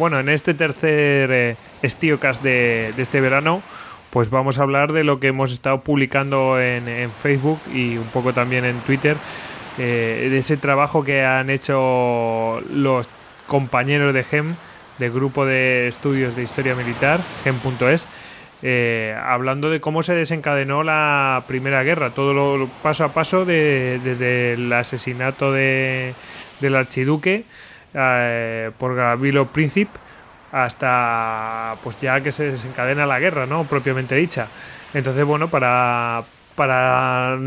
[0.00, 3.60] Bueno, en este tercer eh, Estiocast de, de, este verano,
[4.08, 8.06] pues vamos a hablar de lo que hemos estado publicando en, en Facebook y un
[8.06, 9.18] poco también en Twitter,
[9.76, 13.06] eh, de ese trabajo que han hecho los
[13.46, 14.54] compañeros de GEM,
[14.98, 18.06] del grupo de estudios de historia militar, GEM.es,
[18.62, 24.00] eh, hablando de cómo se desencadenó la Primera Guerra, todo lo paso a paso de,
[24.02, 26.14] desde el asesinato de,
[26.62, 27.44] del archiduque
[27.94, 29.98] eh, por Gavilo Príncipe
[30.52, 33.64] hasta pues ya que se desencadena la guerra, ¿no?
[33.64, 34.48] Propiamente dicha.
[34.94, 36.24] Entonces, bueno, para,
[36.56, 37.38] para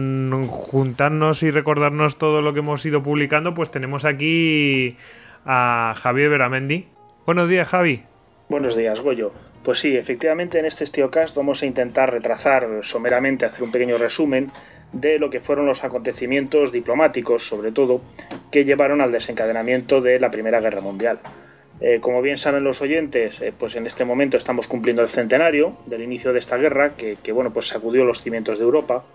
[0.48, 4.98] juntarnos y recordarnos todo lo que hemos ido publicando, pues tenemos aquí
[5.46, 6.88] a Javier Veramendi.
[7.26, 8.04] Buenos días, Javi.
[8.50, 9.32] Buenos días, Goyo.
[9.64, 14.52] Pues sí, efectivamente en este Estiocast vamos a intentar retrasar someramente, hacer un pequeño resumen
[14.92, 18.02] de lo que fueron los acontecimientos diplomáticos, sobre todo,
[18.52, 21.20] que llevaron al desencadenamiento de la Primera Guerra Mundial.
[21.80, 25.78] Eh, como bien saben los oyentes, eh, pues en este momento estamos cumpliendo el centenario
[25.86, 29.06] del inicio de esta guerra, que, que bueno, pues sacudió los cimientos de Europa.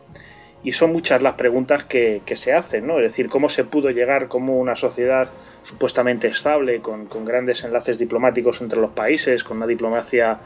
[0.64, 2.98] Y son muchas las preguntas que, que, se hacen, ¿no?
[2.98, 5.30] Es decir, cómo se pudo llegar como una sociedad
[5.62, 10.40] supuestamente estable, con, con grandes enlaces diplomáticos entre los países, con una diplomacia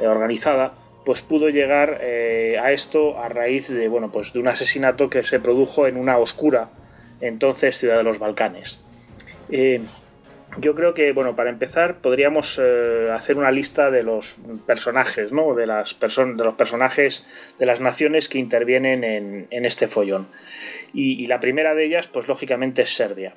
[0.00, 4.48] eh, organizada, pues pudo llegar eh, a esto a raíz de, bueno, pues de un
[4.48, 6.68] asesinato que se produjo en una oscura
[7.20, 8.80] entonces ciudad de los Balcanes.
[9.48, 9.80] Eh,
[10.58, 15.54] yo creo que, bueno, para empezar, podríamos eh, hacer una lista de los personajes, ¿no?
[15.54, 17.26] De, las de los personajes
[17.58, 20.28] de las naciones que intervienen en, en este follón.
[20.92, 23.34] Y, y, la primera de ellas, pues lógicamente es Serbia.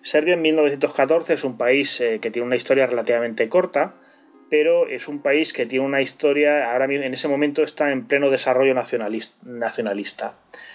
[0.00, 3.94] Serbia en 1914 es un país eh, que tiene una historia relativamente corta,
[4.52, 8.04] pero es un país que tiene una historia, ahora mismo en ese momento está en
[8.04, 10.34] pleno desarrollo nacionalista.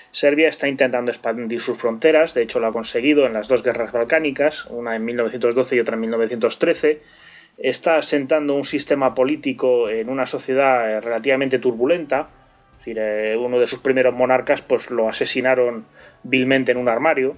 [0.10, 3.92] Serbia está intentando expandir sus fronteras, de hecho lo ha conseguido en las dos guerras
[3.92, 7.02] balcánicas, una en 1912 y otra en 1913.
[7.60, 12.30] Está asentando un sistema político en una sociedad eh, relativamente turbulenta,
[12.72, 15.86] es decir, eh, uno de sus primeros monarcas pues lo asesinaron
[16.24, 17.38] vilmente en un armario.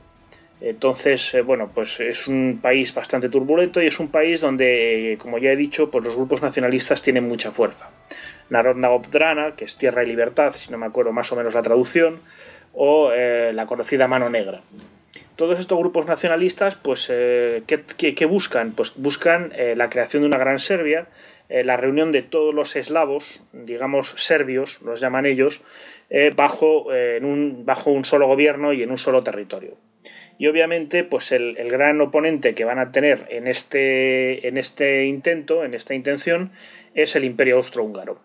[0.61, 5.37] Entonces, eh, bueno, pues es un país bastante turbulento y es un país donde, como
[5.37, 7.89] ya he dicho, pues los grupos nacionalistas tienen mucha fuerza.
[8.49, 11.61] Narodna Obdrana, que es Tierra y Libertad, si no me acuerdo más o menos la
[11.61, 12.19] traducción,
[12.73, 14.61] o eh, la conocida Mano Negra.
[15.37, 18.73] Todos estos grupos nacionalistas, pues, eh, ¿qué, buscan?
[18.73, 21.07] Pues buscan la creación de una gran Serbia,
[21.47, 25.61] la reunión de todos los eslavos, digamos serbios, los llaman ellos,
[26.35, 29.77] bajo un solo gobierno y en un solo territorio.
[30.39, 35.05] Y obviamente, pues el, el, gran oponente que van a tener en este, en este
[35.05, 36.51] intento, en esta intención,
[36.95, 38.19] es el Imperio Austrohúngaro.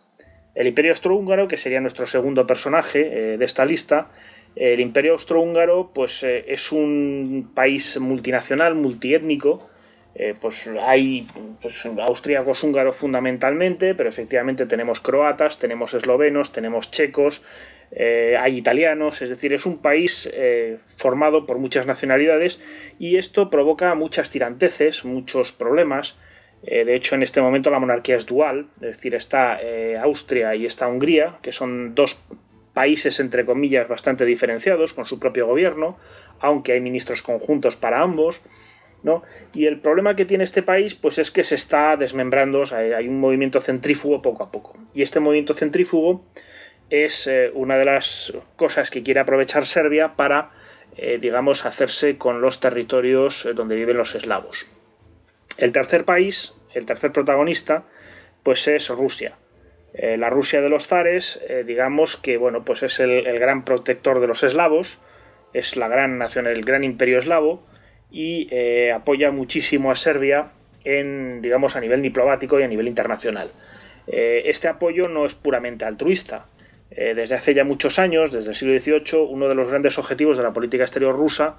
[0.55, 4.09] El Imperio Austrohúngaro, que sería nuestro segundo personaje de esta lista,
[4.57, 9.69] el Imperio Austrohúngaro pues, eh, es un país multinacional, multiétnico.
[10.17, 11.27] Eh, pues hay
[11.61, 17.43] pues, austríacos húngaros fundamentalmente, pero efectivamente tenemos croatas, tenemos eslovenos, tenemos checos,
[17.91, 22.61] eh, hay italianos, es decir, es un país eh, formado por muchas nacionalidades
[22.99, 26.17] y esto provoca muchas tiranteces, muchos problemas.
[26.63, 29.61] de hecho, en este momento la monarquía es dual, es decir, está
[30.03, 32.25] Austria y está Hungría, que son dos
[32.75, 35.97] países, entre comillas, bastante diferenciados, con su propio gobierno,
[36.41, 38.43] aunque hay ministros conjuntos para ambos.
[39.03, 39.23] ¿no?
[39.55, 42.79] Y el problema que tiene este país pues es que se está desmembrando, o sea,
[42.79, 44.77] hay un movimiento centrífugo poco a poco.
[44.95, 46.25] Y este movimiento centrífugo
[46.91, 50.51] es eh, una de las cosas que quiere aprovechar Serbia para,
[50.97, 54.67] eh, digamos, hacerse con los territorios eh, donde viven los eslavos.
[55.57, 57.85] El tercer país, el tercer protagonista,
[58.43, 59.39] pues es Rusia.
[59.97, 64.27] La Rusia de los zares, digamos que bueno, pues es el, el, gran protector de
[64.27, 65.01] los eslavos,
[65.53, 67.65] es la gran nación, el gran imperio eslavo,
[68.11, 68.49] y
[68.91, 70.51] apoya muchísimo a Serbia
[70.83, 73.53] en, digamos, a nivel diplomático y a nivel internacional.
[74.09, 76.49] este apoyo no es puramente altruista.
[76.91, 80.45] Desde hace ya muchos años, desde el siglo XVIII, uno de los grandes objetivos de
[80.45, 81.57] la política exterior rusa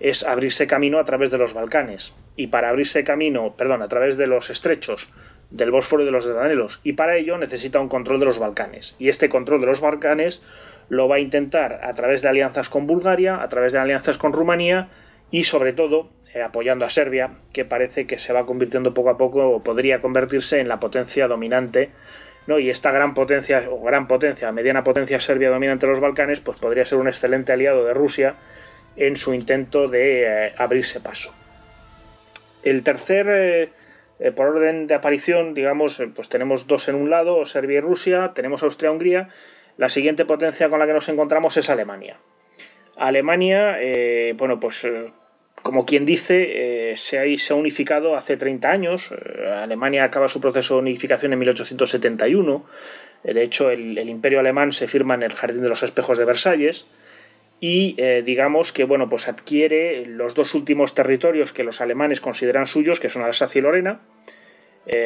[0.00, 2.14] es abrirse camino a través de los Balcanes.
[2.36, 5.12] Y para abrirse camino, perdón, a través de los estrechos
[5.50, 8.96] del Bósforo y de los Dardanelos y para ello necesita un control de los Balcanes
[8.98, 10.42] y este control de los Balcanes
[10.88, 14.32] lo va a intentar a través de alianzas con Bulgaria, a través de alianzas con
[14.32, 14.88] Rumanía
[15.30, 19.18] y sobre todo eh, apoyando a Serbia que parece que se va convirtiendo poco a
[19.18, 21.90] poco o podría convertirse en la potencia dominante
[22.48, 22.58] ¿no?
[22.58, 26.58] y esta gran potencia o gran potencia, mediana potencia serbia dominante de los Balcanes pues
[26.58, 28.36] podría ser un excelente aliado de Rusia
[28.96, 31.32] en su intento de eh, abrirse paso.
[32.62, 33.68] El tercer eh,
[34.18, 38.32] eh, por orden de aparición, digamos, pues tenemos dos en un lado, Serbia y Rusia,
[38.34, 39.28] tenemos Austria-Hungría.
[39.76, 42.16] La siguiente potencia con la que nos encontramos es Alemania.
[42.96, 43.78] Alemania,
[44.36, 44.84] bueno, pues
[45.68, 49.10] como quien dice, se, ha, se, ha, unificado hace 30 años.
[49.54, 52.64] Alemania acaba su proceso de unificación en 1871.
[53.22, 56.86] De hecho, el, imperio alemán se firma en el Jardín de los Espejos de Versalles
[57.60, 62.98] y digamos que bueno, pues adquiere los dos últimos territorios que los alemanes consideran suyos,
[62.98, 64.00] que son Alsacia y Lorena,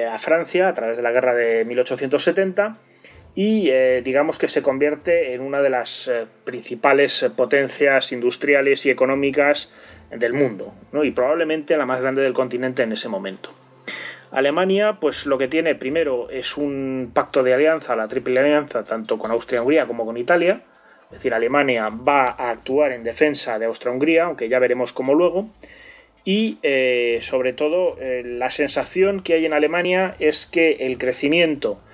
[0.09, 2.79] a Francia a través de la guerra de 1870
[3.35, 8.91] y eh, digamos que se convierte en una de las eh, principales potencias industriales y
[8.91, 9.73] económicas
[10.17, 11.05] del mundo, ¿no?
[11.05, 13.51] y probablemente la más grande del continente en ese momento.
[14.31, 19.19] Alemania, pues lo que tiene primero es un pacto de alianza, la triple alianza, tanto
[19.19, 20.63] con Austria-Hungría como con Italia.
[21.11, 25.51] Es decir, Alemania va a actuar en defensa de Austria-Hungría, aunque ya veremos cómo luego.
[26.25, 31.92] Y eh, sobre todo, la sensación que hay en Alemania es que el crecimiento eh,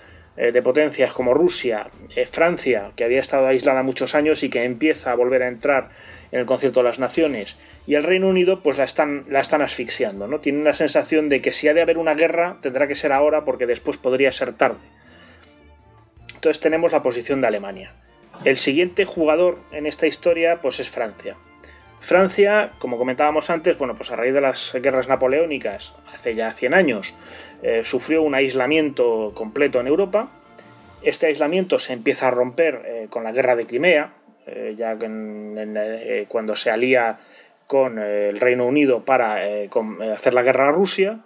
[0.53, 5.11] de potencias como Rusia, eh, Francia, que había estado aislada muchos años y que empieza
[5.11, 5.89] a volver a entrar
[6.31, 9.63] en el concierto de las naciones, y el Reino Unido, pues la están, la están
[9.63, 10.41] asfixiando, ¿no?
[10.41, 13.45] Tienen la sensación de que si ha de haber una guerra, tendrá que ser ahora
[13.45, 14.79] porque después podría ser tarde.
[16.35, 17.95] Entonces tenemos la posición de Alemania.
[18.45, 21.37] El siguiente jugador en esta historia, pues es Francia.
[22.01, 26.75] Francia, como comentábamos antes, bueno, pues a raíz de las guerras napoleónicas, hace ya 100
[26.75, 27.15] años,
[27.63, 30.31] eh, sufrió un aislamiento completo en Europa.
[31.03, 34.13] Este aislamiento se empieza a romper eh, con la guerra de Crimea,
[34.47, 34.97] eh, ya
[36.29, 37.19] cuando se alía
[37.67, 39.39] con el Reino Unido para
[40.15, 41.21] hacer la guerra a Rusia.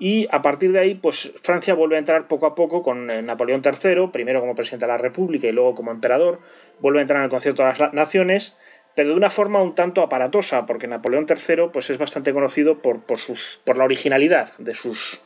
[0.00, 3.62] Y a partir de ahí, pues Francia vuelve a entrar poco a poco con Napoleón
[3.64, 6.40] III, primero como presidente de la República y luego como emperador,
[6.80, 8.56] vuelve a entrar en el concierto de las naciones
[8.98, 13.00] pero de una forma un tanto aparatosa, porque Napoleón III pues, es bastante conocido por,
[13.16, 15.22] sus, por la originalidad de sus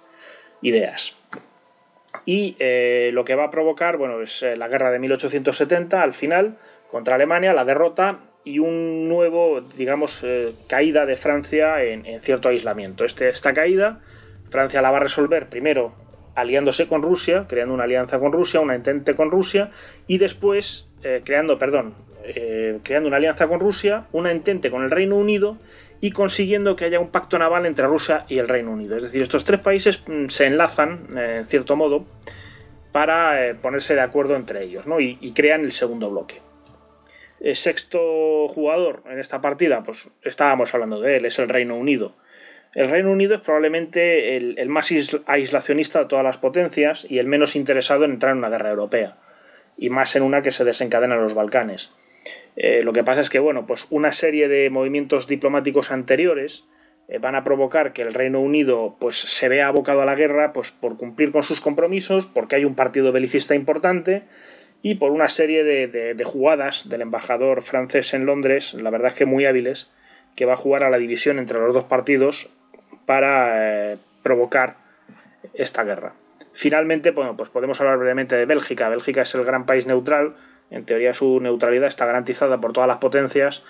[0.60, 1.16] ideas.
[2.26, 6.12] Y eh, lo que va a provocar bueno, es eh, la guerra de 1870 al
[6.12, 6.58] final
[6.90, 13.06] contra Alemania, la derrota y un nuevo, digamos, eh, caída de Francia en, cierto aislamiento.
[13.06, 14.02] Este, esta caída,
[14.50, 15.94] Francia la va a resolver primero
[16.34, 19.70] aliándose con Rusia, creando una alianza con Rusia, una entente con Rusia,
[20.06, 20.90] y después
[21.24, 25.58] creando, perdón, eh, creando una alianza con Rusia, una entente con el Reino Unido
[26.02, 28.96] y consiguiendo que haya un pacto naval entre Rusia y el Reino Unido.
[28.96, 32.04] Es decir, estos tres países mm, se enlazan, eh, en cierto modo,
[32.90, 35.00] para eh, ponerse de acuerdo entre ellos ¿no?
[35.00, 36.40] y, crean el segundo bloque.
[37.40, 42.14] El sexto jugador en esta partida, pues estábamos hablando de él, es el Reino Unido.
[42.74, 44.92] El Reino Unido es probablemente el, el más
[45.26, 49.18] aislacionista de todas las potencias y el menos interesado en entrar en una guerra europea,
[49.76, 51.92] y más en una que se desencadena en los Balcanes.
[52.56, 56.64] Eh, lo que pasa es que, bueno, pues una serie de movimientos diplomáticos anteriores
[57.08, 60.52] eh, van a provocar que el Reino Unido pues, se vea abocado a la guerra
[60.52, 64.22] pues, por cumplir con sus compromisos, porque hay un partido belicista importante
[64.82, 69.26] y por una serie de, jugadas del embajador francés en Londres, la verdad es que
[69.26, 69.90] muy hábiles,
[70.34, 72.50] que va a jugar a la división entre los dos partidos
[73.06, 74.76] para eh, provocar
[75.54, 76.14] esta guerra.
[76.52, 78.88] Finalmente, bueno, pues podemos hablar brevemente de Bélgica.
[78.88, 80.34] Bélgica es el gran país neutral,
[80.70, 83.62] en teoría su neutralidad está garantizada por todas las potencias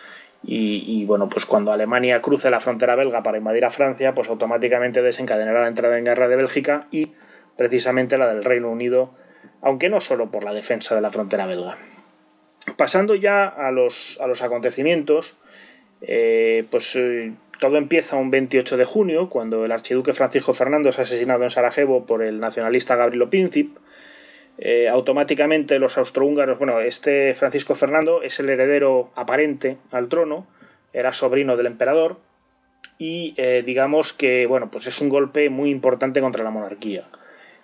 [0.44, 5.00] y, bueno, pues cuando Alemania cruce la frontera belga para invadir a Francia, pues automáticamente
[5.00, 7.13] desencadenará la entrada en guerra de Bélgica y
[7.56, 9.15] precisamente la del Reino Unido,
[9.61, 11.79] aunque no solo por la defensa de la frontera belga.
[12.77, 15.37] Pasando ya a los, a los acontecimientos,
[16.01, 20.99] eh, pues eh, todo empieza un 28 de junio, cuando el archiduque Francisco Fernando es
[20.99, 23.77] asesinado en Sarajevo por el nacionalista Gabrielo Princip,
[24.59, 30.47] eh, automáticamente los austrohúngaros, bueno, este Francisco Fernando es el heredero aparente al trono,
[30.93, 32.19] era sobrino del emperador
[32.99, 37.05] y eh, digamos que, bueno, pues es un golpe muy importante contra la monarquía.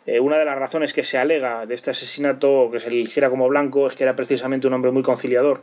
[0.07, 3.47] Eh, una de las razones que se alega de este asesinato, que se eligiera como
[3.49, 5.63] blanco, es que era precisamente un hombre muy conciliador,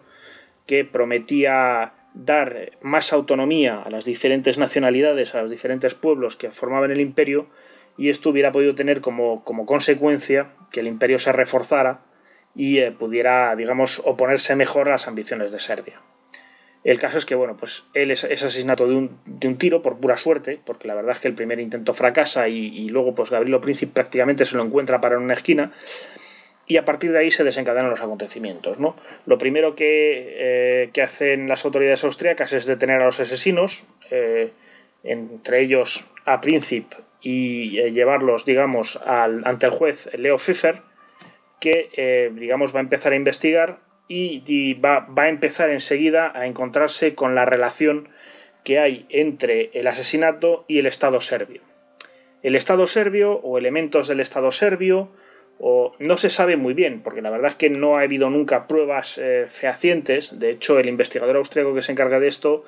[0.67, 6.91] que prometía dar más autonomía a las diferentes nacionalidades, a los diferentes pueblos que formaban
[6.91, 7.47] el imperio,
[7.97, 12.01] y esto hubiera podido tener como, consecuencia que el imperio se reforzara
[12.55, 16.01] y eh, pudiera, digamos, oponerse mejor a las ambiciones de Serbia.
[16.83, 20.59] El caso es que, bueno, pues él es, asesinato de un, tiro por pura suerte,
[20.63, 24.45] porque la verdad es que el primer intento fracasa y, luego, pues Gabrielo Príncipe prácticamente
[24.45, 25.71] se lo encuentra para en una esquina
[26.67, 28.79] y a partir de ahí se desencadenan los acontecimientos.
[28.79, 28.95] ¿no?
[29.25, 34.51] Lo primero que, eh, que hacen las autoridades austríacas es detener a los asesinos, eh,
[35.03, 40.83] entre ellos a Príncipe y eh, llevarlos, digamos, ante el juez Leo Pfeffer,
[41.59, 46.45] que, eh, digamos, va a empezar a investigar y, va, va, a empezar enseguida a
[46.45, 48.09] encontrarse con la relación
[48.63, 51.61] que hay entre el asesinato y el Estado serbio.
[52.43, 55.09] El Estado serbio o elementos del Estado serbio
[55.57, 58.67] o no se sabe muy bien, porque la verdad es que no ha habido nunca
[58.67, 60.37] pruebas eh, fehacientes.
[60.37, 62.65] De hecho, el investigador austríaco que se encarga de esto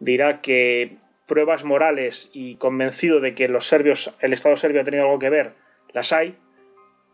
[0.00, 0.96] dirá que
[1.28, 5.30] pruebas morales y convencido de que los serbios, el Estado serbio ha tenido algo que
[5.30, 5.52] ver,
[5.92, 6.36] las hay,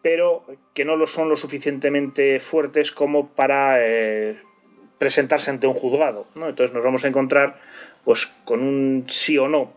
[0.00, 4.38] pero que no lo son lo suficientemente fuertes como para eh,
[4.98, 6.26] presentarse ante un juzgado.
[6.36, 7.60] Entonces nos vamos a encontrar
[8.04, 9.72] pues, con un sí o no.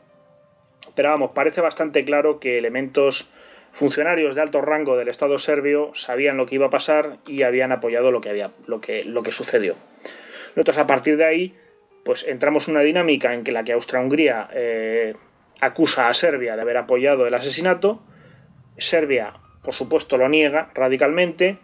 [0.95, 3.29] Pero vamos, parece bastante claro que elementos
[3.71, 7.71] funcionarios de alto rango del Estado serbio sabían lo que iba a pasar y habían
[7.71, 9.75] apoyado lo que, había, lo que, lo que sucedió.
[10.55, 11.55] Nosotros a partir de ahí
[12.07, 15.13] pues entramos en una dinámica en que la que Austria-Hungría eh,
[15.59, 18.01] acusa a Serbia de haber apoyado el asesinato,
[18.77, 21.57] Serbia, por supuesto, lo niega radicalmente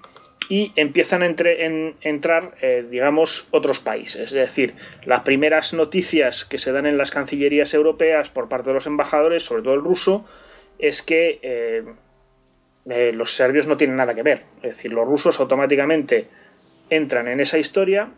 [0.49, 4.21] y empiezan a entrar, eh, digamos, otros países.
[4.21, 4.73] Es decir,
[5.05, 9.45] las primeras noticias que se dan en las cancillerías europeas por parte de los embajadores,
[9.45, 10.25] sobre todo el ruso,
[10.77, 14.41] es que eh, los serbios no tienen nada que ver.
[14.57, 16.27] Es decir, los rusos automáticamente
[16.89, 18.11] entran en esa historia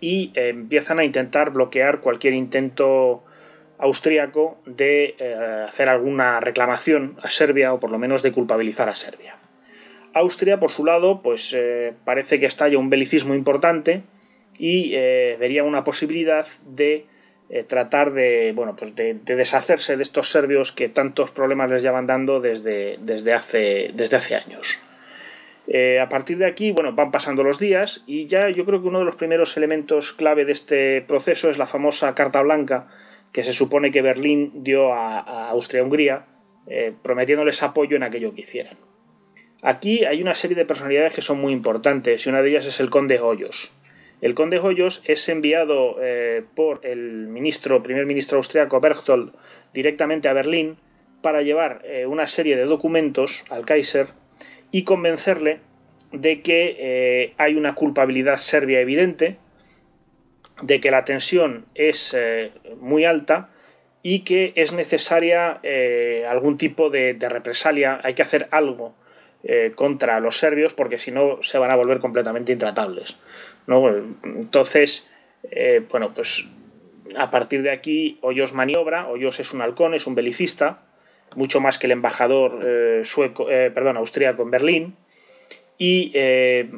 [0.00, 3.24] y eh, empiezan a intentar bloquear cualquier intento
[3.78, 8.94] austríaco de eh, hacer alguna reclamación a Serbia o por lo menos de culpabilizar a
[8.94, 9.36] Serbia.
[10.14, 14.02] Austria, por su lado, pues eh, parece que estalla un belicismo importante
[14.58, 14.96] y
[15.38, 17.04] vería una posibilidad de
[17.68, 22.40] tratar de, bueno, pues de, deshacerse de estos serbios que tantos problemas les llevan dando
[22.40, 24.78] desde, desde, hace, desde hace años.
[25.68, 28.88] Eh, a partir de aquí, bueno, van pasando los días y ya yo creo que
[28.88, 32.88] uno de los primeros elementos clave de este proceso es la famosa Carta Blanca
[33.32, 36.26] que se supone que Berlín dio a, Austria-Hungría,
[36.68, 38.78] eh, prometiéndoles apoyo en aquello que hicieran.
[39.60, 42.78] Aquí hay una serie de personalidades que son muy importantes y una de ellas es
[42.78, 43.74] el conde Hoyos.
[44.20, 49.32] El conde Hoyos es enviado eh, por el ministro, primer ministro austriaco Berchtold
[49.74, 50.78] directamente a Berlín
[51.20, 54.06] para llevar una serie de documentos al Kaiser
[54.70, 55.60] y convencerle
[56.12, 59.36] de que eh, hay una culpabilidad serbia evidente,
[60.62, 63.50] de que la tensión es eh, muy alta
[64.02, 68.94] y que es necesaria eh, algún tipo de, represalia, hay que hacer algo
[69.76, 73.16] contra los serbios porque si no se van a volver completamente intratables.
[74.24, 75.08] Entonces,
[75.88, 76.48] bueno, pues
[77.16, 80.85] a partir de aquí Hoyos maniobra, Hoyos es un halcón, es un belicista,
[81.34, 84.96] mucho más que el embajador eh, sueco, eh, perdón, en Berlín,
[85.78, 86.70] y eh,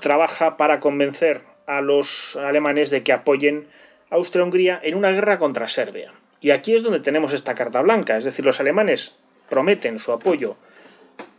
[0.00, 3.66] trabaja para convencer a los alemanes de que apoyen
[4.10, 6.12] a Austria-Hungría en una guerra contra Serbia.
[6.40, 9.16] Y aquí es donde tenemos esta carta blanca, es decir, los alemanes
[9.48, 10.56] prometen su apoyo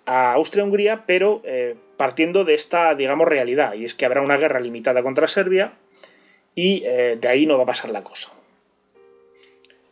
[0.05, 1.41] a Austria-Hungría, pero
[1.98, 5.74] partiendo de esta, digamos, realidad, y es que habrá una guerra limitada contra Serbia
[6.53, 8.31] y de ahí no va a pasar la cosa.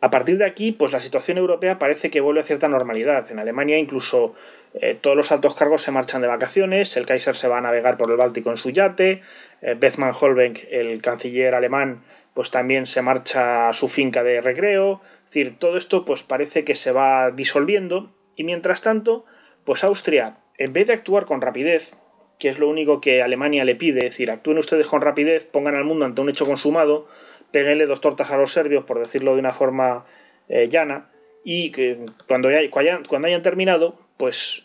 [0.00, 3.30] A partir de aquí, pues la situación europea parece que vuelve a cierta normalidad.
[3.30, 4.34] En Alemania incluso
[4.74, 7.98] eh, todos los altos cargos se marchan de vacaciones, el Kaiser se va a navegar
[7.98, 9.22] por el Báltico en su yate,
[9.60, 12.02] eh, Bethmann Holbeck, el canciller alemán,
[12.32, 15.02] pues también se marcha a su finca de recreo.
[15.24, 19.26] Es decir, todo esto pues parece que se va disolviendo y mientras tanto,
[19.64, 21.94] pues Austria, en vez de actuar con rapidez,
[22.38, 25.74] que es lo único que Alemania le pide, es decir, actúen ustedes con rapidez, pongan
[25.74, 27.06] al mundo ante un hecho consumado,
[27.50, 30.06] péguenle dos tortas a los serbios, por decirlo de una forma
[30.48, 31.10] eh, llana,
[31.44, 34.64] y que cuando, ya, cuando hayan terminado, pues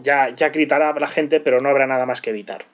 [0.00, 2.64] ya, ya gritará la gente, pero no habrá nada más que evitar.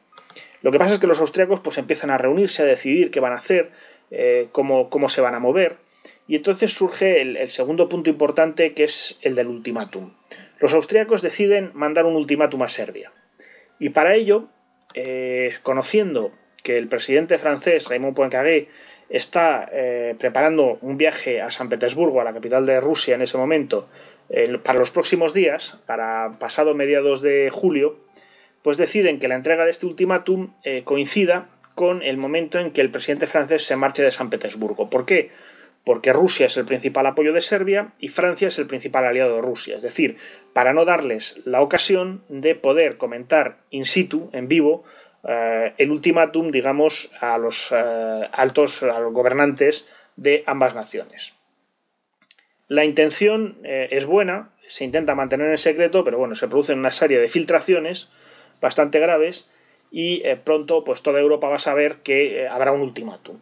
[0.62, 3.32] Lo que pasa es que los austriacos pues empiezan a reunirse, a decidir qué van
[3.32, 3.70] a hacer,
[4.10, 5.78] eh, cómo, cómo, se van a mover,
[6.26, 10.14] y entonces surge el, segundo punto importante que es el del ultimátum.
[10.58, 13.12] Los austriacos deciden mandar un ultimátum a Serbia.
[13.78, 14.48] Y para ello,
[14.94, 16.32] eh, conociendo
[16.62, 18.68] que el presidente francés, Raymond Poincaré,
[19.10, 23.36] está eh, preparando un viaje a San Petersburgo, a la capital de Rusia en ese
[23.36, 23.88] momento,
[24.62, 27.98] para los próximos días, para pasado mediados de julio,
[28.62, 32.80] pues deciden que la entrega de este ultimátum eh, coincida con el momento en que
[32.80, 34.90] el presidente francés se marche de San Petersburgo.
[34.90, 35.30] ¿Por qué?
[35.84, 39.42] Porque Rusia es el principal apoyo de Serbia y Francia es el principal aliado de
[39.42, 39.76] Rusia.
[39.76, 40.18] Es decir,
[40.52, 44.84] para no darles la ocasión de poder comentar in situ, en vivo,
[45.28, 49.86] eh, el ultimátum, digamos, a los eh, altos a los gobernantes
[50.16, 51.34] de ambas naciones.
[52.68, 56.90] La intención eh, es buena, se intenta mantener en secreto, pero bueno, se producen una
[56.90, 58.08] serie de filtraciones
[58.60, 59.48] bastante graves
[59.90, 63.38] y pronto pues toda Europa va a saber que habrá un ultimátum.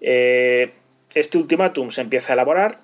[0.00, 2.78] este ultimátum se empieza a elaborar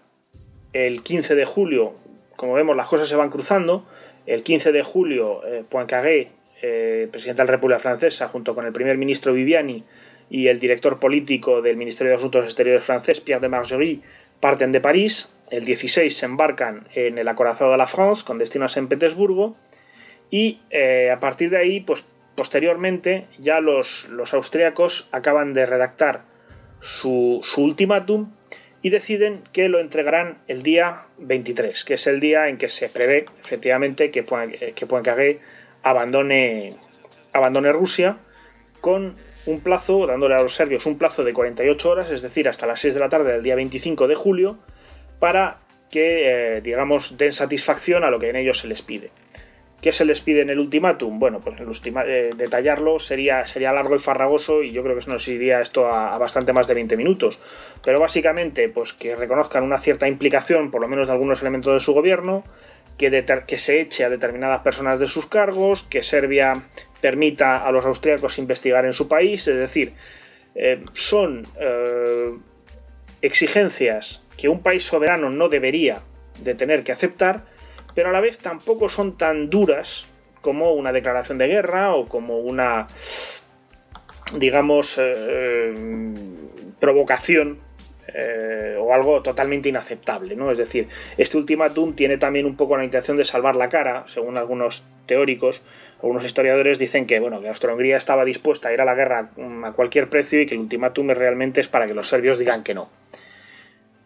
[0.75, 1.95] el 15 de julio,
[2.37, 3.87] como vemos las cosas se van cruzando,
[4.27, 8.99] el 15 de julio Poincaré eh, presidente de la República Francesa, junto con el primer
[8.99, 9.85] ministro Viviani
[10.31, 14.01] y el director político del Ministerio de Asuntos Exteriores francés, Pierre de Margerie,
[14.41, 15.33] parten de París.
[15.51, 19.57] El 16 se embarcan en el acorazado de la France con destino a San Petersburgo.
[20.31, 26.25] Y eh, a partir de ahí, pues posteriormente, ya los, los austriacos acaban de redactar
[26.81, 28.31] su, su ultimátum
[28.83, 32.89] y deciden que lo entregarán el día 23, que es el día en que se
[32.89, 35.41] prevé efectivamente que, Poincaré
[35.83, 36.75] abandone,
[37.33, 38.19] abandone Rusia
[38.81, 39.17] con
[39.47, 42.81] un plazo, dándole a los serbios un plazo de 48 horas, es decir, hasta las
[42.81, 44.59] 6 de la tarde del día 25 de julio,
[45.19, 45.59] para
[45.91, 49.11] que, eh, digamos, den satisfacción a lo que en ellos se les pide.
[49.81, 51.21] ¿Qué se les pide en el ultimátum?
[51.21, 51.69] Bueno, pues el
[52.09, 55.87] eh, detallarlo sería, sería largo y farragoso y yo creo que eso nos iría esto
[55.87, 57.39] a, bastante más de 20 minutos.
[57.85, 61.79] Pero básicamente, pues que reconozcan una cierta implicación, por lo menos de algunos elementos de
[61.79, 62.43] su gobierno,
[62.99, 66.63] que, se eche a determinadas personas de sus cargos, que Serbia
[67.01, 69.95] permita a los austríacos investigar en su país, es decir,
[70.55, 71.47] eh, son
[73.23, 76.03] exigencias que un país soberano no debería
[76.43, 77.45] de tener que aceptar,
[77.95, 80.07] pero a la vez tampoco son tan duras
[80.41, 82.89] como una declaración de guerra o como una,
[84.37, 85.75] digamos, eh,
[86.79, 87.59] provocación
[88.15, 90.51] eh, o algo totalmente inaceptable, ¿no?
[90.51, 90.89] Es decir,
[91.19, 95.63] este ultimátum tiene también un poco la intención de salvar la cara, según algunos teóricos,
[96.03, 99.31] algunos historiadores dicen que, bueno, que Austria-Hungría estaba dispuesta a ir a la guerra
[99.65, 102.75] a cualquier precio y que el ultimátum realmente es para que los serbios digan que
[102.75, 102.89] no.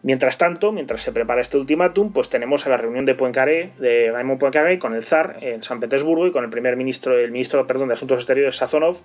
[0.01, 4.11] Mientras tanto, mientras se prepara este ultimátum, pues tenemos a la reunión de Poincaré, de
[4.11, 7.65] Raymond Poincaré, con el zar en San Petersburgo y con el primer ministro, el ministro,
[7.65, 8.97] perdón, de Asuntos Exteriores, Sazonov,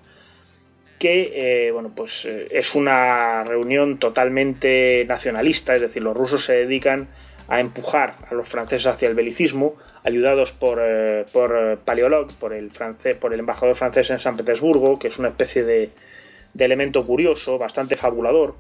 [0.99, 6.55] que, eh, bueno, pues eh, es una reunión totalmente nacionalista, es decir, los rusos se
[6.55, 7.09] dedican
[7.49, 12.71] a empujar a los franceses hacia el belicismo, ayudados por, eh, por Paleolog, por el,
[12.71, 15.91] francés, por el embajador francés en San Petersburgo, que es una especie de,
[16.53, 18.57] de elemento curioso, bastante fabulador,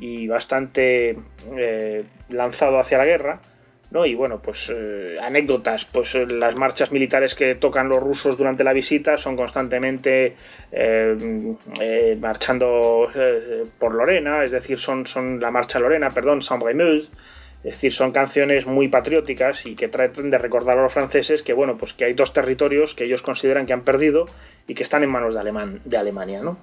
[0.00, 1.16] y bastante
[1.56, 3.40] eh, lanzado hacia la guerra.
[3.90, 4.06] ¿No?
[4.06, 8.64] Y bueno, pues eh, anécdotas, pues eh, las marchas militares que tocan los rusos durante
[8.64, 10.36] la visita son constantemente
[12.20, 13.08] marchando
[13.78, 17.10] por Lorena, es decir, son, son la marcha Lorena, perdón, Sambre-Meuse,
[17.62, 21.52] es decir, son canciones muy patrióticas y que tratan de recordar a los franceses que,
[21.52, 24.26] bueno, pues que hay dos territorios que ellos consideran que han perdido
[24.66, 26.56] y que están en manos de, Alemán, de Alemania, ¿no?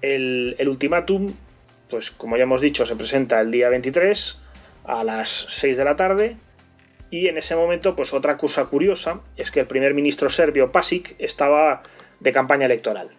[0.00, 1.34] El, el ultimátum
[1.90, 4.40] pues como ya hemos dicho, se presenta el día 23
[4.84, 6.36] a las 6 de la tarde
[7.10, 11.16] y en ese momento, pues otra cosa curiosa es que el primer ministro serbio Pasic
[11.18, 11.82] estaba
[12.20, 13.10] de campaña electoral.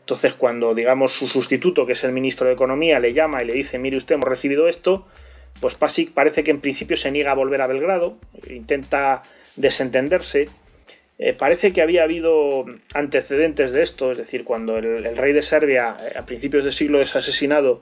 [0.00, 3.54] Entonces, cuando digamos su sustituto, que es el ministro de Economía, le llama y le
[3.54, 5.06] dice, mire usted, hemos recibido esto,
[5.60, 8.18] pues Pasic parece que en principio se niega a volver a Belgrado,
[8.48, 9.22] intenta
[9.56, 10.48] desentenderse.
[11.18, 15.96] Eh, parece que había habido antecedentes de esto, es decir, cuando el, rey de Serbia
[16.00, 17.80] eh, a principios del siglo es asesinado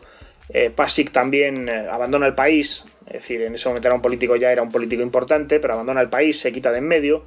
[0.50, 4.52] eh, Pasic también abandona el país, es decir, en ese momento era un político, ya
[4.52, 7.24] era un político importante, pero abandona el país, se quita de en medio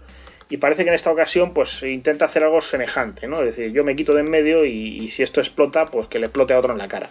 [0.51, 3.39] y parece que en esta ocasión pues intenta hacer algo semejante, ¿no?
[3.41, 6.25] Es decir, yo me quito de en medio y, si esto explota, pues que le
[6.25, 7.09] explote a otro en la cara.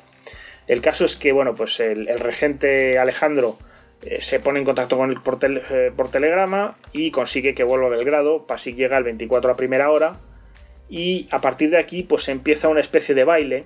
[0.67, 3.57] El caso es que, bueno, pues el, regente Alejandro
[4.03, 5.39] eh, se pone en contacto con él por,
[5.97, 8.47] por, telegrama y consigue que vuelva a Belgrado.
[8.47, 10.21] Pasic llega el 24 a primera hora
[10.91, 13.65] y a partir de aquí pues empieza una especie de baile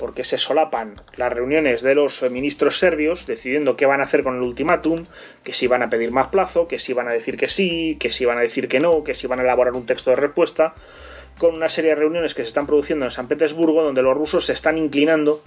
[0.00, 4.36] porque se solapan las reuniones de los ministros serbios decidiendo qué van a hacer con
[4.36, 5.04] el ultimátum,
[5.44, 8.10] que si van a pedir más plazo, que si van a decir que sí, que
[8.10, 10.74] si van a decir que no, que si van a elaborar un texto de respuesta,
[11.36, 14.46] con una serie de reuniones que se están produciendo en San Petersburgo donde los rusos
[14.46, 15.42] se están inclinando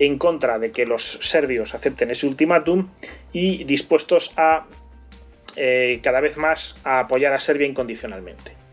[0.00, 2.88] en contra de que los serbios acepten ese ultimátum
[3.32, 4.66] y dispuestos a
[5.54, 8.63] eh, cada vez más a apoyar a Serbia incondicionalmente.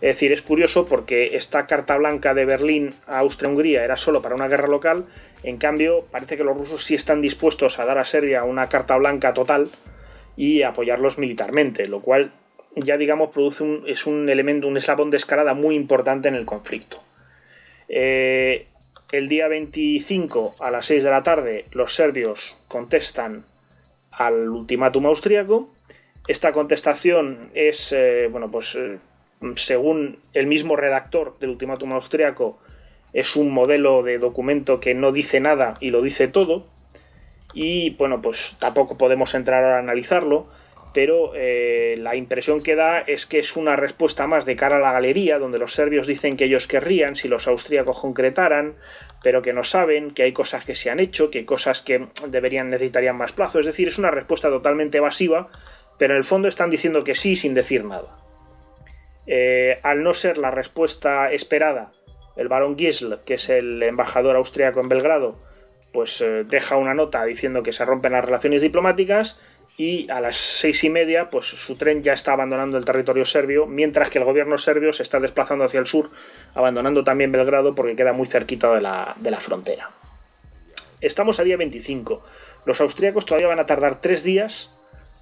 [0.00, 4.34] Es decir, es curioso porque esta carta blanca de Berlín a Austria-Hungría era solo para
[4.34, 5.06] una guerra local,
[5.42, 8.96] en cambio parece que los rusos sí están dispuestos a dar a Serbia una carta
[8.96, 9.70] blanca total
[10.36, 12.32] y apoyarlos militarmente, lo cual
[12.76, 16.46] ya digamos produce un, es un elemento, un eslabón de escalada muy importante en el
[16.46, 17.00] conflicto.
[17.88, 18.66] Eh,
[19.10, 23.46] el día 25 a las 6 de la tarde los serbios contestan
[24.10, 25.72] al ultimátum austriaco.
[26.26, 28.98] Esta contestación es, eh, bueno, pues eh,
[29.56, 32.58] según el mismo redactor del ultimátum austriaco,
[33.12, 36.66] es un modelo de documento que no dice nada y lo dice todo.
[37.54, 40.48] Y bueno, pues tampoco podemos entrar a analizarlo,
[40.92, 44.80] pero eh, la impresión que da es que es una respuesta más de cara a
[44.80, 48.76] la galería, donde los serbios dicen que ellos querrían si los austríacos concretaran,
[49.22, 52.08] pero que no saben, que hay cosas que se han hecho, que hay cosas que
[52.28, 53.58] deberían necesitarían más plazo.
[53.58, 55.48] Es decir, es una respuesta totalmente evasiva,
[55.98, 58.27] pero en el fondo están diciendo que sí sin decir nada.
[59.30, 61.92] Eh, al no ser la respuesta esperada,
[62.36, 65.36] el barón Gisl, que es el embajador austriaco en Belgrado,
[65.92, 69.38] pues eh, deja una nota diciendo que se rompen las relaciones diplomáticas
[69.76, 73.66] y a las seis y media pues su tren ya está abandonando el territorio serbio,
[73.66, 76.10] mientras que el gobierno serbio se está desplazando hacia el sur,
[76.54, 79.90] abandonando también Belgrado porque queda muy cerquita de la, de la frontera.
[81.02, 82.22] Estamos a día 25.
[82.64, 84.74] Los austríacos todavía van a tardar tres días,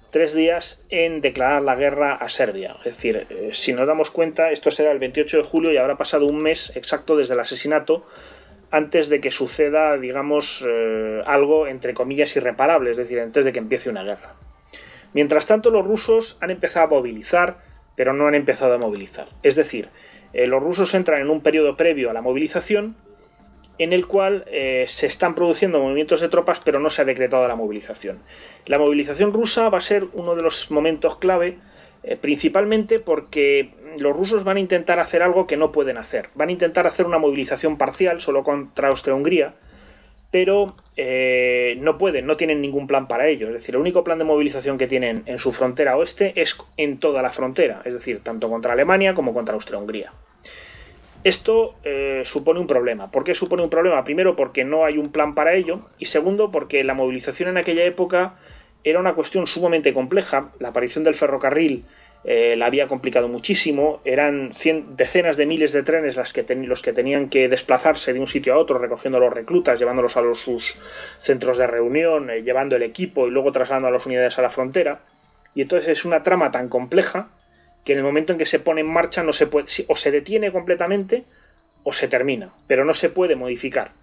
[0.09, 2.77] tres días en declarar la guerra a Serbia.
[2.85, 5.97] Es decir, eh, si nos damos cuenta, esto será el 28 de julio y habrá
[5.97, 8.05] pasado un mes exacto desde el asesinato
[8.71, 13.59] antes de que suceda, digamos, eh, algo entre comillas irreparable, es decir, antes de que
[13.59, 14.35] empiece una guerra.
[15.13, 17.59] Mientras tanto, los rusos han empezado a movilizar,
[17.95, 19.27] pero no han empezado a movilizar.
[19.41, 19.89] Es decir,
[20.33, 22.95] eh, los rusos entran en un periodo previo a la movilización
[23.79, 27.47] en el cual eh, se están produciendo movimientos de tropas, pero no se ha decretado
[27.47, 28.19] la movilización.
[28.65, 31.57] La movilización rusa va a ser uno de los momentos clave,
[32.21, 36.29] principalmente porque los rusos van a intentar hacer algo que no pueden hacer.
[36.35, 39.55] Van a intentar hacer una movilización parcial solo contra Austria-Hungría,
[40.31, 43.47] pero eh, no pueden, no tienen ningún plan para ello.
[43.47, 46.99] Es decir, el único plan de movilización que tienen en su frontera oeste es en
[46.99, 50.11] toda la frontera, es decir, tanto contra Alemania como contra Austria-Hungría.
[51.27, 53.11] Esto eh, supone un problema.
[53.11, 54.01] ¿Por qué supone un problema?
[54.05, 57.83] Primero porque no hay un plan para ello y segundo porque la movilización en aquella
[57.83, 58.35] época
[58.85, 60.51] era una cuestión sumamente compleja.
[60.61, 61.83] La aparición del ferrocarril
[62.23, 64.51] eh, la había complicado muchísimo, eran
[64.95, 68.53] decenas de miles de trenes las que los que tenían que desplazarse de un sitio
[68.53, 70.77] a otro recogiendo a los reclutas, llevándolos a sus
[71.19, 74.49] centros de reunión, eh, llevando el equipo y luego trasladando a las unidades a la
[74.49, 75.01] frontera.
[75.53, 77.27] Y entonces es una trama tan compleja
[77.87, 80.11] que en el momento en que se pone en marcha no se puede, o se
[80.11, 81.23] detiene completamente
[81.83, 83.93] o se termina, pero no se puede modificar.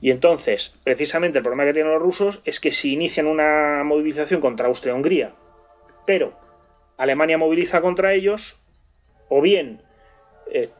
[0.00, 4.40] Y entonces, precisamente el problema que tienen los rusos es que si inician una movilización
[4.40, 5.34] contra Austria-Hungría,
[6.06, 6.32] pero
[6.96, 8.58] Alemania moviliza contra ellos,
[9.28, 9.82] o bien
[10.50, 10.70] eh,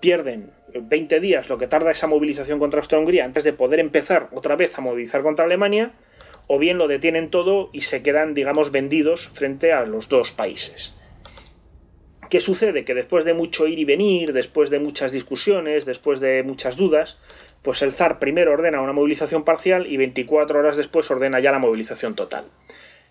[0.00, 4.56] pierden 20 días lo que tarda esa movilización contra Austria-Hungría antes de poder empezar otra
[4.56, 5.92] vez a movilizar contra Alemania,
[6.48, 10.96] o bien lo detienen todo y se quedan, digamos, vendidos frente a los dos países.
[12.30, 12.84] ¿Qué sucede?
[12.84, 17.18] Que después de mucho ir y venir, después de muchas discusiones, después de muchas dudas,
[17.62, 21.58] pues el zar primero ordena una movilización parcial y 24 horas después ordena ya la
[21.58, 22.44] movilización total.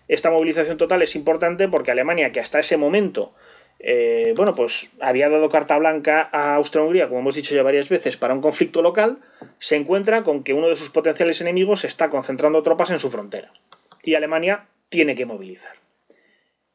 [0.08, 3.34] Esta movilización total es importante porque Alemania, que hasta ese momento
[3.82, 8.18] eh, bueno, pues había dado carta blanca a Austria-Hungría, como hemos dicho ya varias veces,
[8.18, 9.18] para un conflicto local,
[9.58, 13.52] se encuentra con que uno de sus potenciales enemigos está concentrando tropas en su frontera.
[14.02, 15.76] Y Alemania tiene que movilizar.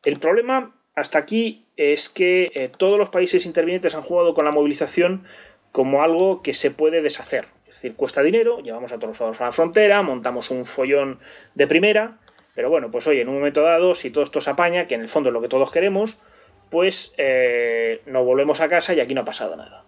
[0.04, 4.52] El problema hasta aquí es que eh, todos los países intervinientes han jugado con la
[4.52, 5.26] movilización
[5.72, 7.48] como algo que se puede deshacer.
[7.68, 11.20] Es decir, cuesta dinero, llevamos a todos a la frontera, montamos un follón
[11.54, 12.20] de primera,
[12.54, 15.02] pero bueno, pues oye, en un momento dado, si todo esto se apaña, que en
[15.02, 16.18] el fondo es lo que todos queremos,
[16.70, 19.84] pues eh, nos volvemos a casa y aquí no ha pasado nada.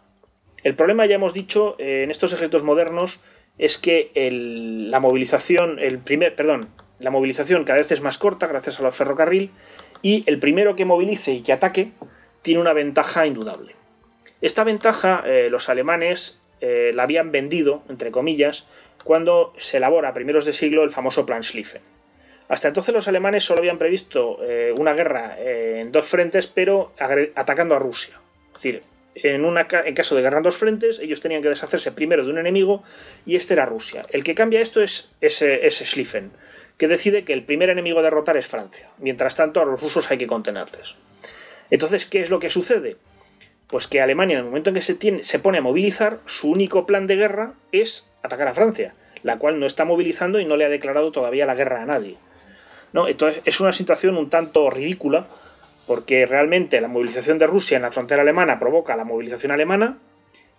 [0.64, 3.22] El problema, ya hemos dicho, eh, en estos ejércitos modernos
[3.58, 4.12] es que
[4.90, 6.68] la movilización, el primer, perdón,
[7.00, 9.52] la movilización cada vez es más corta gracias al ferrocarril
[10.02, 11.92] y el primero que movilice y que ataque
[12.42, 13.76] tiene una ventaja indudable.
[14.42, 18.66] Esta ventaja eh, los alemanes la habían vendido, entre comillas,
[19.04, 21.84] cuando se elabora a primeros de siglo el famoso Plan Schlieffen.
[22.50, 26.94] Hasta entonces los alemanes solo habían previsto eh, una guerra eh, en dos frentes, pero
[27.36, 28.20] atacando a Rusia.
[28.48, 28.82] Es decir,
[29.16, 32.84] en, caso de guerra en dos frentes, ellos tenían que deshacerse primero de un enemigo
[33.26, 34.06] y este era Rusia.
[34.12, 36.32] El que cambia esto es ese, Schlieffen,
[36.78, 38.90] que decide que el primer enemigo a derrotar es Francia.
[39.00, 40.96] Mientras tanto, a los rusos hay que contenerles.
[41.70, 42.98] Entonces, ¿qué es lo que sucede?
[43.68, 46.50] Pues que Alemania, en el momento en que se, tiene, se pone a movilizar, su
[46.50, 50.56] único plan de guerra es atacar a Francia, la cual no está movilizando y no
[50.56, 52.18] le ha declarado todavía la guerra a nadie.
[52.94, 53.08] ¿no?
[53.08, 55.28] Entonces es una situación un tanto ridícula
[55.86, 59.98] porque realmente la movilización de Rusia en la frontera alemana provoca la movilización alemana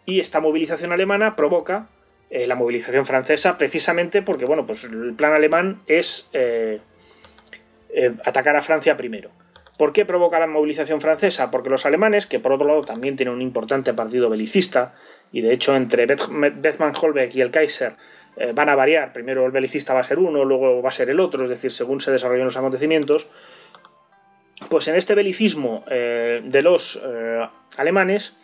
[0.06, 1.88] y esta movilización alemana provoca
[2.30, 6.80] eh, la movilización francesa precisamente porque bueno, pues el plan alemán es eh,
[7.90, 9.30] eh, atacar a Francia primero.
[9.78, 11.50] ¿Por qué provoca la movilización francesa?
[11.50, 14.94] Porque los alemanes, que por otro lado también tienen un importante partido belicista,
[15.30, 17.94] y de hecho entre Bethmann Holbeck y el Kaiser
[18.54, 19.12] van a variar.
[19.12, 21.70] Primero el belicista va a ser uno, luego va a ser el otro, es decir,
[21.70, 23.28] según se desarrollan los acontecimientos.
[24.68, 27.00] Pues en este belicismo de los
[27.76, 28.34] alemanes,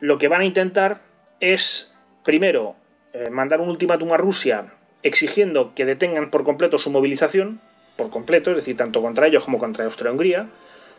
[0.00, 1.02] lo que van a intentar
[1.38, 1.89] es,
[2.24, 2.76] primero,
[3.30, 7.60] mandar un ultimátum a Rusia exigiendo que detengan por completo su movilización,
[7.96, 10.48] por completo, es decir, tanto contra ellos como contra Austria-Hungría.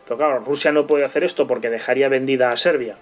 [0.04, 2.96] Pero claro, Rusia no puede hacer esto porque dejaría vendida a Serbia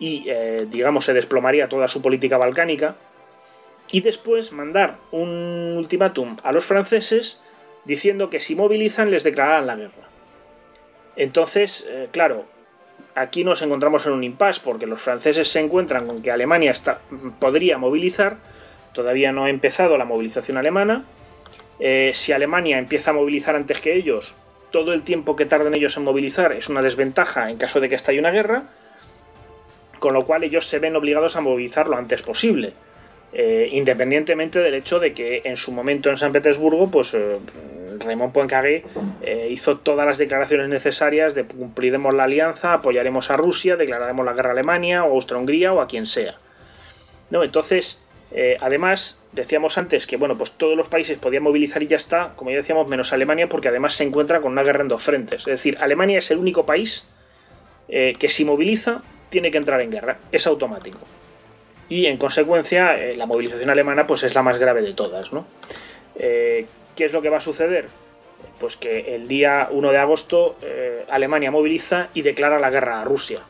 [0.00, 0.30] y,
[0.70, 2.96] digamos, se desplomaría toda su política balcánica
[3.90, 7.40] y después mandar un ultimátum a los franceses
[7.84, 10.08] diciendo que si movilizan les declararán la guerra.
[11.16, 12.44] Entonces, eh, claro,
[13.20, 16.72] aquí nos encontramos en un impasse porque los franceses se encuentran con que Alemania
[17.38, 18.36] podría movilizar,
[18.92, 21.04] todavía no ha empezado la movilización alemana.
[21.80, 24.36] Eh, si Alemania empieza a movilizar antes que ellos,
[24.70, 27.94] todo el tiempo que tarden ellos en movilizar es una desventaja en caso de que
[27.94, 28.64] estalle una guerra,
[29.98, 32.74] con lo cual ellos se ven obligados a movilizar lo antes posible
[33.32, 37.38] eh, independientemente del hecho de que en su momento en San Petersburgo, pues eh,
[38.00, 38.84] Raymond Poincaré
[39.22, 44.32] eh, hizo todas las declaraciones necesarias de cumpliremos la alianza, apoyaremos a Rusia, declararemos la
[44.32, 46.36] guerra a Alemania o Austria-Hungría o a quien sea.
[47.30, 47.44] ¿No?
[47.44, 48.02] Entonces,
[48.60, 52.50] además, decíamos antes que bueno, pues todos los países podían movilizar y ya está, como
[52.50, 55.40] ya decíamos, menos Alemania, porque además se encuentra con una guerra en dos frentes.
[55.42, 57.06] Es decir, Alemania es el único país
[57.88, 60.98] que si moviliza tiene que entrar en guerra, es automático
[61.88, 65.32] y en consecuencia eh, la movilización alemana pues es la más grave de todas.
[65.32, 65.46] ¿no?
[66.98, 67.88] Eh, ¿Qué es lo que va a suceder?
[68.58, 73.04] Pues que el día 1 de agosto eh, Alemania moviliza y declara la guerra a
[73.04, 73.40] Rusia.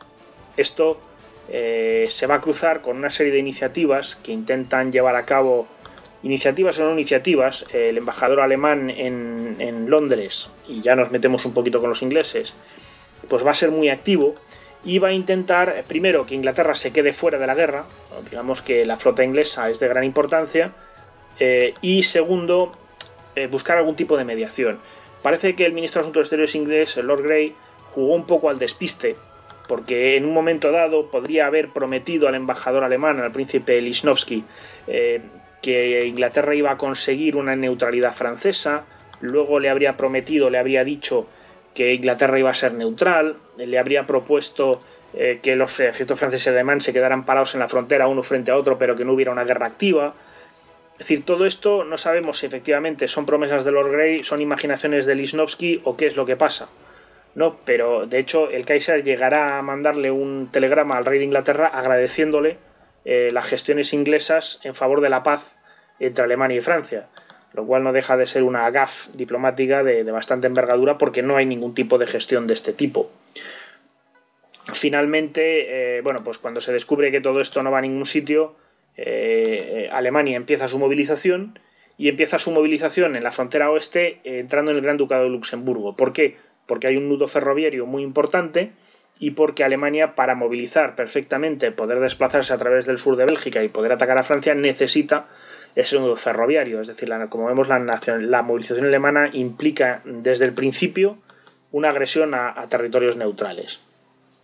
[0.57, 1.01] Esto
[1.51, 5.67] se va a cruzar con una serie de iniciativas que intentan llevar a cabo,
[6.23, 11.55] iniciativas o no iniciativas, el embajador alemán en, en Londres, y ya nos metemos un
[11.55, 12.55] poquito con los ingleses,
[13.29, 14.35] pues va a ser muy activo
[14.85, 17.87] y va a intentar, primero, que Inglaterra se quede fuera de la guerra,
[18.29, 20.73] digamos que la flota inglesa es de gran importancia,
[21.41, 22.73] eh, y segundo,
[23.35, 24.79] eh, buscar algún tipo de mediación.
[25.23, 27.55] Parece que el ministro de Asuntos Exteriores inglés, el Lord Grey,
[27.93, 29.17] jugó un poco al despiste,
[29.67, 34.45] porque en un momento dado podría haber prometido al embajador alemán, al príncipe Lichnowsky,
[34.87, 35.21] eh,
[35.62, 38.85] que Inglaterra iba a conseguir una neutralidad francesa,
[39.21, 41.27] luego le habría prometido, le habría dicho
[41.75, 44.81] que Inglaterra iba a ser neutral, le habría propuesto
[45.14, 48.51] eh, que los ejércitos franceses y alemán se quedaran parados en la frontera uno frente
[48.51, 50.14] a otro, pero que no hubiera una guerra activa.
[50.99, 55.07] Es decir, todo esto no sabemos si efectivamente son promesas de Lord Grey, son imaginaciones
[55.07, 56.69] de Lisnowski o qué es lo que pasa.
[57.35, 61.69] No, pero de hecho el Kaiser llegará a mandarle un telegrama al rey de Inglaterra
[61.69, 62.59] agradeciéndole
[63.05, 65.57] eh, las gestiones inglesas en favor de la paz
[66.01, 67.09] entre Alemania y Francia
[67.59, 71.47] lo cual no deja de ser una gaf diplomática de, bastante envergadura porque no hay
[71.47, 73.11] ningún tipo de gestión de este tipo.
[74.73, 78.55] Finalmente, eh, bueno, pues cuando se descubre que todo esto no va a ningún sitio,
[78.99, 81.59] eh, Alemania empieza su movilización
[81.97, 85.31] y empieza su movilización en la frontera oeste eh, entrando en el Gran Ducado de
[85.31, 85.97] Luxemburgo.
[85.97, 86.37] ¿Por qué?
[86.67, 88.73] Porque hay un nudo ferroviario muy importante
[89.19, 93.69] y porque Alemania, para movilizar perfectamente, poder desplazarse a través del sur de Bélgica y
[93.69, 95.29] poder atacar a Francia, necesita
[95.75, 101.19] es un ferroviario, es decir, como vemos la, la movilización alemana implica desde el principio
[101.71, 103.81] una agresión a, territorios neutrales.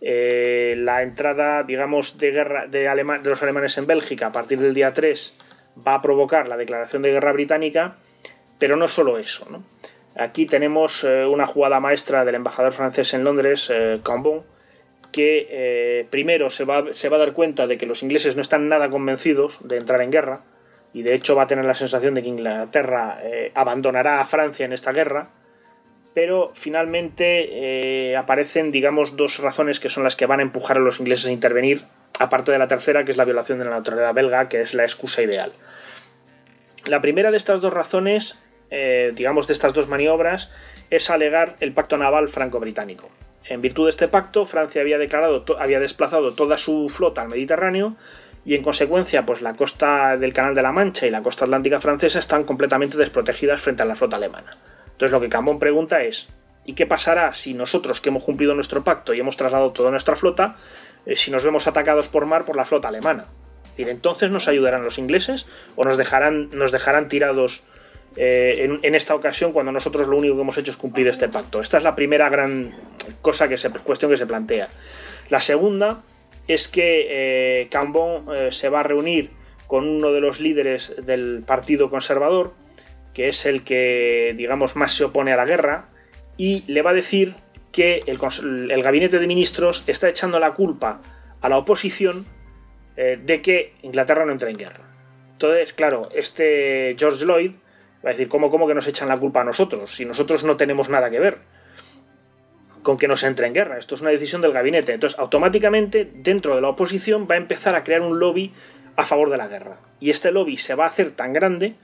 [0.01, 4.73] Eh, la entrada, digamos, de guerra de, de, los alemanes en Bélgica a partir del
[4.73, 5.37] día 3
[5.85, 7.95] va a provocar la declaración de guerra británica,
[8.59, 9.47] pero no solo eso.
[10.17, 14.43] Aquí tenemos eh, una jugada maestra del embajador francés en Londres, eh, Cambon,
[15.11, 18.67] que primero se va, se va a dar cuenta de que los ingleses no están
[18.67, 20.41] nada convencidos de entrar en guerra,
[20.95, 24.65] y de hecho va a tener la sensación de que Inglaterra eh, abandonará a Francia
[24.65, 25.27] en esta guerra,
[26.15, 27.49] pero finalmente
[28.09, 31.27] eh, aparecen, digamos, dos razones que son las que van a empujar a los ingleses
[31.27, 31.81] a intervenir,
[32.17, 34.83] aparte de la tercera, que es la violación de la neutralidad belga, que es la
[34.83, 35.51] excusa ideal.
[36.87, 38.39] La primera de estas dos razones,
[38.71, 40.51] eh, digamos, de estas dos maniobras,
[40.89, 43.09] es alegar el pacto naval franco-británico.
[43.43, 47.97] En virtud de este pacto, Francia había declarado, había desplazado toda su flota al Mediterráneo
[48.45, 51.81] y en consecuencia pues la costa del Canal de la Mancha y la costa atlántica
[51.81, 54.57] francesa están completamente desprotegidas frente a la flota alemana.
[54.95, 56.29] Entonces lo que Cambon pregunta es
[56.65, 60.15] ¿y qué pasará si nosotros que hemos cumplido nuestro pacto y hemos trasladado toda nuestra
[60.15, 60.55] flota,
[61.05, 63.25] eh, si nos vemos atacados por mar por la flota alemana?
[63.63, 67.63] Es decir, entonces nos ayudarán los ingleses o nos dejarán, nos dejarán tirados
[68.17, 71.59] eh, en, esta ocasión cuando nosotros lo único que hemos hecho es cumplir este pacto.
[71.59, 72.73] Esta es la primera gran
[73.21, 74.69] cosa que se, cuestión que se plantea.
[75.29, 76.01] La segunda
[76.47, 79.31] es que eh, Cambon eh, se va a reunir
[79.67, 82.53] con uno de los líderes del Partido Conservador,
[83.15, 85.87] que es el que, digamos, más se opone a la guerra,
[86.37, 87.33] y le va a decir
[87.71, 91.01] que el, gabinete de ministros está echando la culpa
[91.41, 92.25] a la oposición
[92.97, 94.83] eh, de que Inglaterra no entre en guerra.
[95.31, 97.51] Entonces, claro, este George Lloyd
[98.05, 99.95] va a decir, ¿cómo, cómo que nos echan la culpa a nosotros?
[99.95, 101.39] Si nosotros no tenemos nada que ver
[102.83, 103.77] con que no se entre en guerra.
[103.77, 104.93] Esto es una decisión del gabinete.
[104.93, 108.53] Entonces, automáticamente, dentro de la oposición va a empezar a crear un lobby
[108.95, 109.79] a favor de la guerra.
[109.99, 111.75] Y este lobby se va a hacer tan grande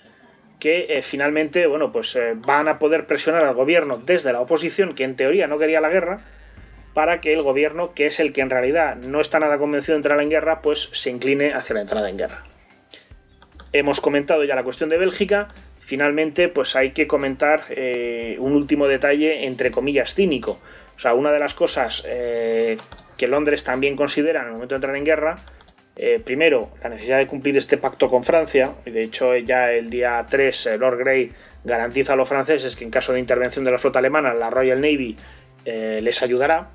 [0.62, 4.94] que eh, finalmente, bueno, pues eh, van a poder presionar al gobierno desde la oposición,
[4.94, 6.22] que en teoría no quería la guerra,
[6.94, 9.98] para que el gobierno, que es el que en realidad no está nada convencido de
[9.98, 12.44] entrar en guerra, pues se incline hacia la entrada en guerra.
[13.74, 15.48] Hemos comentado ya la cuestión de Bélgica.
[15.80, 20.60] Finalmente, pues hay que comentar eh, un último detalle, entre comillas, cínico
[20.96, 24.96] o sea, una de las cosas que Londres también considera en el momento de entrar
[24.96, 25.40] en guerra,
[26.04, 29.92] eh, primero, la necesidad de cumplir este pacto con Francia, y de hecho ya el
[29.92, 31.32] día 3 eh, Lord Grey
[31.64, 34.82] garantiza a los franceses que en caso de intervención de la flota alemana, la Royal
[34.82, 35.16] Navy
[35.64, 36.72] les ayudará,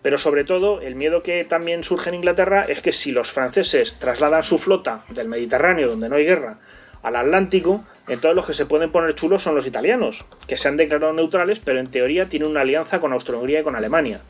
[0.00, 3.98] Pero sobre todo, el miedo que también surge en Inglaterra es que si los franceses
[3.98, 6.58] trasladan su flota del Mediterráneo, donde no hay guerra,
[7.02, 10.78] al Atlántico, entonces los que se pueden poner chulos son los italianos, que se han
[10.78, 14.22] declarado neutrales, pero en teoría tienen una alianza con Austria-Hungría y con Alemania.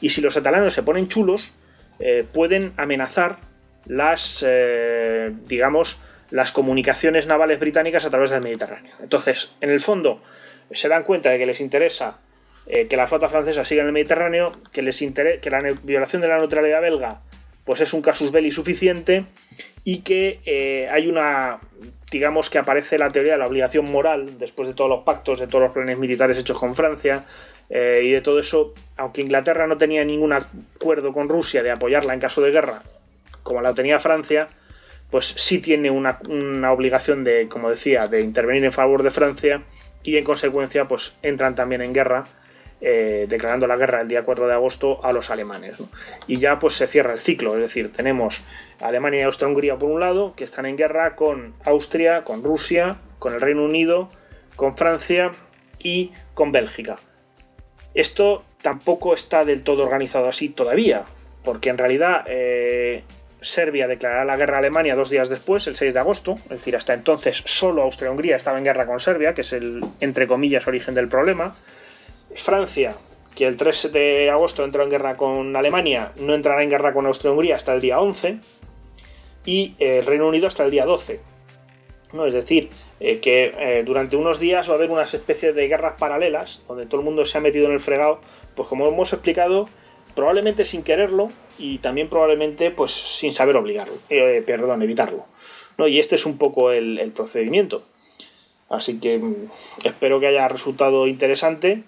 [0.00, 1.52] Y si los italianos se ponen chulos,
[1.98, 3.38] eh, pueden amenazar
[3.86, 8.94] las, eh, digamos, las comunicaciones navales británicas a través del Mediterráneo.
[9.00, 10.22] Entonces, en el fondo,
[10.70, 12.18] se dan cuenta de que les interesa
[12.66, 16.28] eh, que la flota francesa siga en el Mediterráneo, que, les que la violación de
[16.28, 17.20] la neutralidad belga
[17.64, 19.24] pues es un casus belli suficiente
[19.84, 21.60] y que eh, hay una,
[22.10, 25.46] digamos que aparece la teoría de la obligación moral después de todos los pactos, de
[25.46, 27.24] todos los planes militares hechos con Francia
[27.70, 32.20] y de todo eso, aunque Inglaterra no tenía ningún acuerdo con Rusia de apoyarla en
[32.20, 32.82] caso de guerra,
[33.42, 34.48] como la tenía Francia,
[35.10, 39.62] pues sí tiene una, una obligación de, como decía, de intervenir en favor de Francia
[40.02, 42.24] y en consecuencia pues entran también en guerra
[42.84, 45.76] eh, declarando la guerra el día 4 de agosto a los alemanes.
[46.26, 48.42] Y ya pues se cierra el ciclo, es decir, tenemos
[48.80, 53.34] Alemania y Austria-Hungría por un lado, que están en guerra con Austria, con Rusia, con
[53.34, 54.08] el Reino Unido,
[54.56, 55.30] con Francia
[55.78, 56.98] y con Bélgica.
[57.94, 61.04] Esto tampoco está del todo organizado así todavía,
[61.44, 63.04] porque en realidad eh,
[63.42, 66.76] Serbia declarará la guerra a Alemania dos días después, el 6 de agosto, es decir,
[66.76, 70.94] hasta entonces solo Austria-Hungría estaba en guerra con Serbia, que es el, entre comillas, origen
[70.94, 71.54] del problema.
[72.34, 72.94] Francia,
[73.34, 77.06] que el 3 de agosto entró en guerra con Alemania, no entrará en guerra con
[77.06, 78.40] Austria-Hungría hasta el día 11,
[79.44, 81.20] y el Reino Unido hasta el día 12.
[82.12, 82.26] ¿no?
[82.26, 85.94] Es decir, eh, que eh, durante unos días va a haber unas especies de guerras
[85.98, 88.20] paralelas, donde todo el mundo se ha metido en el fregado,
[88.54, 89.68] pues como hemos explicado,
[90.14, 91.30] probablemente sin quererlo
[91.62, 95.26] y también probablemente pues sin saber obligarlo, eh, perdón, evitarlo.
[95.78, 95.88] ¿no?
[95.88, 97.84] Y este es un poco el procedimiento.
[98.72, 99.34] Así que mm,
[99.84, 101.84] espero que haya resultado interesante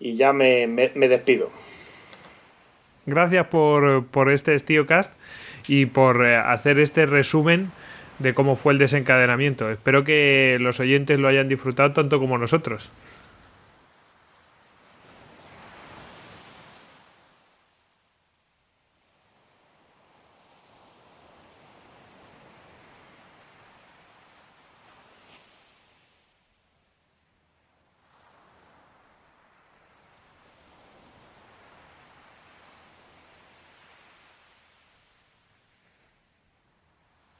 [0.00, 1.50] y ya me, despido.
[3.06, 5.12] Gracias por, por este StioCast
[5.68, 7.70] y por eh, hacer este resumen
[8.18, 9.70] de cómo fue el desencadenamiento.
[9.70, 12.90] Espero que los oyentes lo hayan disfrutado tanto como nosotros.